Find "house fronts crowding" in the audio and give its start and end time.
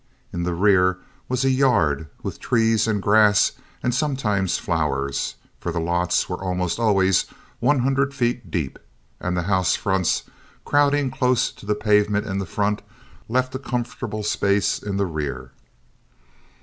9.43-11.11